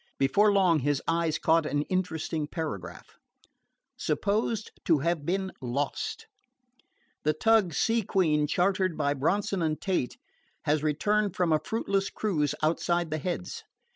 [0.17, 3.05] Before long his eyes caught an interesting paragraph:
[3.97, 6.25] SUPPOSED TO HAVE BEEN LOST
[7.21, 10.17] The tug Sea Queen, chartered by Bronson & Tate,
[10.63, 13.63] has returned from a fruitless cruise outside the Heads.